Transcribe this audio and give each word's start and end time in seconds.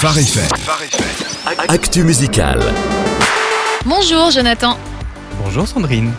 Phare 0.00 0.16
FM. 0.18 0.46
Actu 1.66 2.04
musical. 2.04 2.60
Bonjour 3.84 4.30
Jonathan. 4.30 4.78
Bonjour 5.42 5.66
Sandrine. 5.66 6.12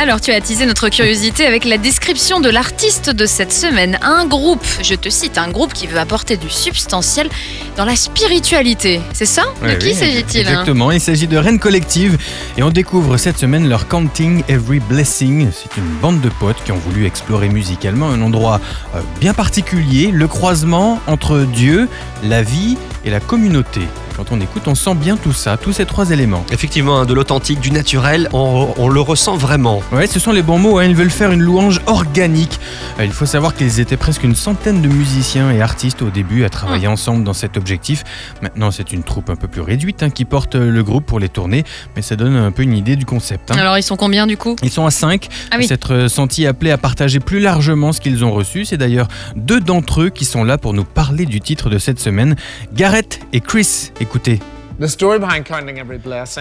Alors 0.00 0.20
tu 0.20 0.30
as 0.30 0.36
attisé 0.36 0.64
notre 0.64 0.88
curiosité 0.90 1.44
avec 1.44 1.64
la 1.64 1.76
description 1.76 2.38
de 2.38 2.48
l'artiste 2.48 3.10
de 3.10 3.26
cette 3.26 3.52
semaine. 3.52 3.98
Un 4.00 4.26
groupe, 4.26 4.64
je 4.80 4.94
te 4.94 5.08
cite, 5.08 5.38
un 5.38 5.50
groupe 5.50 5.72
qui 5.72 5.88
veut 5.88 5.98
apporter 5.98 6.36
du 6.36 6.48
substantiel 6.48 7.28
dans 7.76 7.84
la 7.84 7.96
spiritualité. 7.96 9.00
C'est 9.12 9.26
ça 9.26 9.42
De 9.60 9.66
Ouais, 9.66 9.78
qui 9.78 9.88
oui, 9.88 9.94
s'agit-il 9.94 10.46
hein 10.46 10.50
Exactement, 10.50 10.92
il 10.92 11.00
s'agit 11.00 11.26
de 11.26 11.36
Rennes 11.36 11.58
Collective 11.58 12.16
et 12.56 12.62
on 12.62 12.70
découvre 12.70 13.16
cette 13.16 13.38
semaine 13.38 13.68
leur 13.68 13.88
Counting 13.88 14.44
Every 14.48 14.78
Blessing. 14.78 15.48
C'est 15.52 15.76
une 15.76 15.88
bande 16.00 16.20
de 16.20 16.28
potes 16.28 16.62
qui 16.64 16.70
ont 16.70 16.78
voulu 16.78 17.04
explorer 17.04 17.48
musicalement 17.48 18.08
un 18.08 18.22
endroit 18.22 18.60
euh, 18.94 19.00
bien 19.20 19.34
particulier, 19.34 20.12
le 20.12 20.28
croisement 20.28 21.00
entre 21.08 21.40
Dieu, 21.40 21.88
la 22.22 22.42
vie 22.42 22.78
et 23.08 23.10
la 23.10 23.20
communauté. 23.20 23.80
Quand 24.16 24.26
on 24.32 24.40
écoute, 24.40 24.64
on 24.66 24.74
sent 24.74 24.94
bien 24.94 25.16
tout 25.16 25.32
ça, 25.32 25.56
tous 25.56 25.72
ces 25.72 25.86
trois 25.86 26.10
éléments. 26.10 26.44
Effectivement, 26.52 26.98
hein, 26.98 27.06
de 27.06 27.14
l'authentique, 27.14 27.60
du 27.60 27.70
naturel, 27.70 28.28
on, 28.32 28.74
on 28.76 28.88
le 28.88 29.00
ressent 29.00 29.36
vraiment. 29.36 29.80
Ouais, 29.92 30.06
ce 30.06 30.20
sont 30.20 30.32
les 30.32 30.42
bons 30.42 30.58
mots, 30.58 30.78
hein, 30.78 30.84
ils 30.84 30.94
veulent 30.96 31.10
faire 31.10 31.32
une 31.32 31.40
louange 31.40 31.80
organique. 31.86 32.60
Euh, 32.98 33.04
Il 33.04 33.12
faut 33.12 33.26
savoir 33.26 33.54
qu'ils 33.54 33.80
étaient 33.80 33.96
presque 33.96 34.24
une 34.24 34.34
centaine 34.34 34.82
de 34.82 34.88
musiciens 34.88 35.50
et 35.50 35.60
artistes 35.60 36.02
au 36.02 36.10
début 36.10 36.44
à 36.44 36.48
travailler 36.48 36.86
ensemble 36.88 37.24
dans 37.24 37.32
cet 37.32 37.56
objectif. 37.56 38.04
Maintenant, 38.42 38.70
c'est 38.70 38.92
une 38.92 39.02
troupe 39.02 39.30
un 39.30 39.36
peu 39.36 39.48
plus 39.48 39.60
réduite 39.60 40.02
hein, 40.02 40.10
qui 40.10 40.24
porte 40.24 40.54
euh, 40.56 40.70
le 40.70 40.82
groupe 40.82 41.06
pour 41.06 41.20
les 41.20 41.28
tournées, 41.28 41.64
mais 41.96 42.02
ça 42.02 42.16
donne 42.16 42.36
un 42.36 42.50
peu 42.50 42.62
une 42.62 42.74
idée 42.76 42.96
du 42.96 43.04
concept. 43.06 43.50
hein. 43.50 43.56
Alors 43.58 43.78
ils 43.78 43.82
sont 43.82 43.96
combien 43.96 44.26
du 44.26 44.36
coup? 44.36 44.56
Ils 44.62 44.70
sont 44.70 44.86
à 44.86 44.90
5, 44.90 45.28
Ah 45.50 45.56
oui. 45.58 45.66
s'être 45.66 46.08
sentis 46.08 46.46
appelés 46.46 46.70
à 46.70 46.78
partager 46.78 47.20
plus 47.20 47.40
largement 47.40 47.92
ce 47.92 48.00
qu'ils 48.00 48.24
ont 48.24 48.32
reçu. 48.32 48.64
C'est 48.64 48.76
d'ailleurs 48.76 49.08
deux 49.36 49.60
d'entre 49.60 50.02
eux 50.02 50.10
qui 50.10 50.24
sont 50.24 50.44
là 50.44 50.58
pour 50.58 50.74
nous 50.74 50.84
parler 50.84 51.24
du 51.26 51.40
titre 51.40 51.70
de 51.70 51.78
cette 51.78 52.00
semaine. 52.00 52.36
Gareth 52.74 53.20
et 53.32 53.40
Chris, 53.40 53.90
écoutez. 54.00 54.40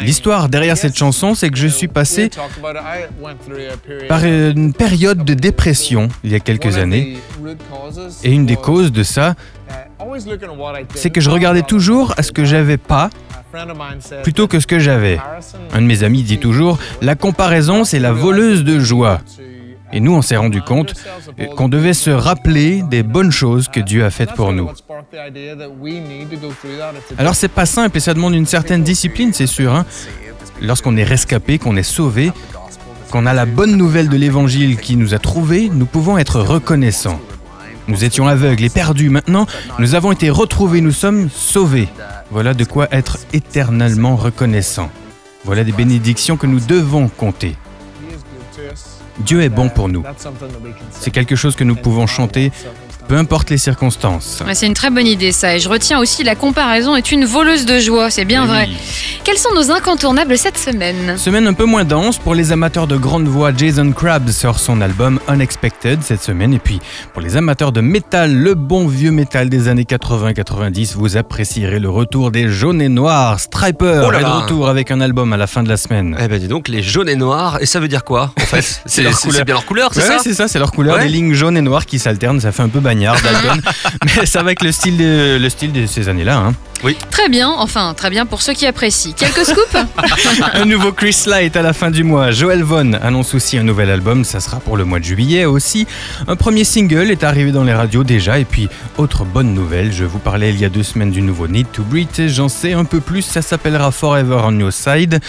L'histoire 0.02 0.50
derrière 0.50 0.78
cette 0.78 0.96
chanson, 0.96 1.34
c'est 1.34 1.50
que 1.50 1.58
je 1.58 1.68
suis 1.68 1.88
passé 1.88 2.30
par 4.08 4.24
une 4.24 4.74
période 4.74 5.26
de 5.26 5.34
dépression 5.34 6.10
il 6.24 6.32
y 6.32 6.36
a 6.36 6.40
quelques 6.40 6.78
années. 6.78 7.18
Et 8.24 8.32
une 8.32 8.46
des 8.46 8.56
causes 8.56 8.92
de 8.92 9.04
ça, 9.04 9.36
c'est 10.94 11.10
que 11.10 11.22
je 11.22 11.30
regardais 11.30 11.64
toujours 11.64 12.14
à 12.18 12.24
ce 12.24 12.32
que 12.32 12.46
j'avais 12.46 12.78
pas 12.78 13.10
plutôt 14.24 14.48
que 14.48 14.60
ce 14.60 14.68
que 14.68 14.78
j'avais. 14.78 15.20
Un 15.74 15.82
de 15.82 15.88
mes 15.88 16.04
amis 16.04 16.22
dit 16.24 16.38
toujours, 16.38 16.78
la 17.02 17.16
comparaison, 17.16 17.84
c'est 17.86 18.00
la 18.00 18.12
voleuse 18.12 18.64
de 18.64 18.80
joie. 18.80 19.22
Et 19.94 20.00
nous, 20.00 20.14
on 20.14 20.22
s'est 20.22 20.36
rendu 20.36 20.62
compte 20.62 20.94
euh, 21.40 21.46
qu'on 21.56 21.70
devait 21.70 21.94
se 21.94 22.10
rappeler 22.10 22.82
des 22.84 23.04
bonnes 23.04 23.32
choses 23.32 23.68
que 23.70 23.80
Dieu 23.80 24.04
a 24.04 24.10
faites 24.10 24.34
pour 24.34 24.52
nous. 24.52 24.70
Alors 27.18 27.36
c'est 27.36 27.48
pas 27.48 27.66
simple 27.66 27.98
et 27.98 28.00
ça 28.00 28.14
demande 28.14 28.34
une 28.36 28.46
certaine 28.46 28.84
discipline, 28.84 29.32
c'est 29.34 29.48
sûr. 29.48 29.74
hein. 29.74 29.86
Lorsqu'on 30.62 30.98
est 30.98 31.04
rescapé, 31.04 31.58
qu'on 31.60 31.78
est 31.78 31.84
sauvé, 31.84 32.32
qu'on 33.12 33.26
a 33.26 33.34
la 33.34 33.46
bonne 33.46 33.76
nouvelle 33.78 34.10
de 34.10 34.18
l'évangile 34.18 34.78
qui 34.78 34.98
nous 34.98 35.14
a 35.14 35.20
trouvés, 35.20 35.70
nous 35.72 35.86
pouvons 35.86 36.18
être 36.18 36.42
reconnaissants. 36.42 37.20
Nous 37.88 38.04
étions 38.04 38.28
aveugles 38.28 38.66
et 38.66 38.70
perdus. 38.70 39.10
Maintenant, 39.10 39.46
nous 39.80 39.96
avons 39.96 40.12
été 40.12 40.30
retrouvés, 40.30 40.82
nous 40.82 40.92
sommes 40.92 41.30
sauvés. 41.30 41.88
Voilà 42.32 42.54
de 42.54 42.66
quoi 42.66 42.90
être 42.92 43.20
éternellement 43.32 44.18
reconnaissant. 44.18 44.90
Voilà 45.46 45.64
des 45.64 45.72
bénédictions 45.72 46.36
que 46.36 46.48
nous 46.48 46.60
devons 46.60 47.08
compter. 47.08 47.56
Dieu 49.20 49.42
est 49.42 49.50
bon 49.50 49.70
pour 49.70 49.90
nous. 49.90 50.04
C'est 50.92 51.12
quelque 51.12 51.36
chose 51.36 51.56
que 51.56 51.64
nous 51.64 51.76
pouvons 51.76 52.08
chanter, 52.08 52.52
peu 53.08 53.16
importe 53.16 53.50
les 53.50 53.58
circonstances. 53.58 54.44
Ouais, 54.46 54.54
C'est 54.54 54.68
une 54.68 54.74
très 54.74 54.90
bonne 54.90 55.08
idée 55.08 55.32
ça. 55.32 55.56
Et 55.56 55.60
je 55.60 55.70
retiens 55.70 56.00
aussi 56.00 56.24
la 56.24 56.36
comparaison 56.36 56.96
est 56.96 57.12
une 57.12 57.26
voleuse 57.26 57.66
de 57.66 57.80
joie. 57.80 58.10
C'est 58.10 58.26
bien 58.26 58.44
Eh 58.46 58.48
vrai. 58.48 58.66
oui. 58.70 58.78
Quels 59.24 59.38
sont 59.38 59.54
nos 59.56 59.72
incontournables 59.72 60.38
cette 60.38 60.58
semaine? 60.58 61.18
Semaine 61.18 61.48
un 61.48 61.54
peu 61.54 61.66
moins 61.66 61.84
dense 61.84 62.18
pour 62.18 62.34
les 62.36 62.52
amateurs 62.52 62.88
de 62.88 62.96
grande 62.98 63.28
voix. 63.28 63.52
Jason 63.56 63.92
Krabs 63.92 64.30
sort 64.30 64.60
son 64.60 64.80
album 64.82 65.20
Unexpected 65.28 66.02
cette 66.02 66.22
semaine. 66.24 66.54
Et 66.54 66.60
puis 66.60 66.80
pour 67.14 67.22
les 67.22 67.36
amateurs 67.38 67.72
de 67.72 67.82
métal, 67.82 68.34
le 68.34 68.54
bon 68.56 68.88
vieux 68.88 69.12
métal 69.12 69.50
des 69.50 69.68
années 69.68 69.84
80-90, 69.84 70.94
vous 70.96 71.18
apprécierez 71.18 71.80
le 71.80 71.90
retour 71.90 72.32
des 72.32 72.48
jaunes 72.50 72.82
et 72.82 72.90
noirs. 72.90 73.40
Striper 73.40 74.04
Oh 74.06 74.12
là 74.12 74.20
est 74.20 74.24
de 74.24 74.28
retour 74.30 74.70
avec 74.70 74.92
un 74.92 75.02
album 75.02 75.34
à 75.34 75.38
la 75.38 75.48
fin 75.48 75.64
de 75.64 75.70
la 75.70 75.78
semaine. 75.78 76.16
Eh 76.20 76.28
ben 76.28 76.40
dis 76.40 76.48
donc, 76.48 76.68
les 76.68 76.82
jaunes 76.82 77.10
et 77.10 77.16
noirs, 77.16 77.58
et 77.62 77.66
ça 77.66 77.80
veut 77.80 77.88
dire 77.88 78.04
quoi 78.04 78.32
en 78.38 78.46
fait? 78.46 78.82
C'est 78.86 79.04
leur 79.10 79.20
c'est- 79.20 79.28
couleur. 79.30 79.46
bien 79.46 79.54
leur 79.56 79.66
couleur, 79.66 79.90
c'est 79.94 80.02
Ouais, 80.02 80.06
ça 80.08 80.20
c'est 80.24 80.34
ça, 80.34 80.48
c'est 80.48 80.60
leur 80.60 80.72
couleur, 80.72 80.96
Ouais. 80.98 81.04
des 81.04 81.10
lignes 81.10 81.34
jaunes 81.34 81.58
et 81.58 81.62
noires 81.62 81.86
qui 81.86 82.00
s'alternent, 82.00 82.40
ça 82.42 82.52
fait 82.52 82.64
un 82.64 82.70
peu 82.70 82.80
bagnard 82.80 83.16
d'album, 83.22 83.62
mais 84.06 84.26
ça 84.26 84.40
va 84.40 84.46
avec 84.48 84.62
le 84.64 84.72
style 84.72 84.98
de, 84.98 85.38
le 85.40 85.50
style 85.50 85.72
de 85.74 85.86
ces 85.86 86.08
années-là. 86.10 86.38
hein. 86.38 86.54
Très 87.10 87.28
bien, 87.28 87.50
enfin 87.50 87.96
très 87.98 88.12
bien 88.12 88.28
pour 88.28 88.44
ceux 88.44 88.54
qui 88.54 88.68
apprécient. 88.68 89.12
Quelques 89.18 89.46
scoops 89.46 89.76
Un 90.54 90.66
nouveau 90.66 90.92
Chris 90.92 91.24
Light 91.26 91.56
à 91.58 91.64
la 91.64 91.74
fin 91.74 91.90
du 91.90 92.04
mois. 92.04 92.30
Joel 92.30 92.62
Vaughn 92.62 93.00
annonce 93.02 93.34
aussi 93.34 93.58
un 93.58 93.64
nouvel 93.64 93.90
album, 93.90 94.24
ça 94.24 94.40
sera 94.40 94.60
pour 94.60 94.78
le 94.78 94.86
mois 94.86 95.00
de 95.00 95.04
juillet 95.04 95.46
aussi. 95.46 95.88
Un 96.28 96.36
premier 96.36 96.64
single 96.64 97.10
est 97.10 97.24
arrivé 97.24 97.52
dans 97.52 97.64
les 97.64 97.74
radios 97.74 98.04
déjà. 98.04 98.38
Et 98.38 98.46
puis, 98.46 98.70
autre 99.00 99.26
bonne 99.26 99.56
nouvelle, 99.56 99.92
je 99.92 100.04
vous 100.04 100.20
parlais 100.20 100.52
il 100.52 100.60
y 100.60 100.66
a 100.66 100.70
deux 100.70 100.84
semaines 100.84 101.10
du 101.10 101.24
nouveau 101.24 101.48
Need 101.48 101.66
to 101.74 101.82
Breathe. 101.84 102.28
J'en 102.28 102.48
sais 102.48 102.74
un 102.74 102.86
peu 102.86 103.00
plus, 103.00 103.24
ça 103.24 103.42
s'appellera 103.42 103.92
Forever 103.92 104.42
on 104.44 104.58
Your 104.60 104.72
Side. 104.72 105.20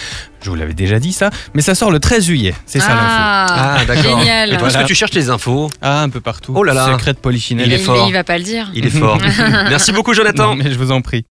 Je 0.41 0.49
vous 0.51 0.55
l'avais 0.55 0.73
déjà 0.73 0.99
dit 0.99 1.11
ça, 1.11 1.31
mais 1.53 1.61
ça 1.61 1.75
sort 1.75 1.91
le 1.91 1.99
13 1.99 2.23
juillet. 2.25 2.53
C'est 2.65 2.79
ça 2.79 2.89
l'info. 2.89 3.01
Ah, 3.09 3.68
Ah 3.77 3.85
d'accord. 3.85 4.19
Génial. 4.19 4.53
Et 4.53 4.57
toi, 4.57 4.67
est-ce 4.67 4.77
que 4.77 4.83
tu 4.85 4.95
cherches 4.95 5.13
les 5.13 5.29
infos 5.29 5.69
Ah, 5.81 6.01
un 6.01 6.09
peu 6.09 6.21
partout. 6.21 6.53
Oh 6.55 6.63
là 6.63 6.73
là. 6.73 6.87
Secret 6.93 7.13
de 7.13 7.19
Polichinelle. 7.19 7.67
Il 7.67 7.73
est 7.73 7.77
Mais 7.77 7.83
fort. 7.83 8.05
il 8.07 8.13
va 8.13 8.23
pas 8.23 8.37
le 8.37 8.43
dire. 8.43 8.71
Il 8.73 8.85
est 8.85 8.89
fort. 8.89 9.17
Merci 9.69 9.91
beaucoup 9.91 10.13
Jonathan. 10.13 10.49
Non, 10.49 10.55
mais 10.55 10.71
je 10.71 10.77
vous 10.77 10.91
en 10.91 11.01
prie. 11.01 11.25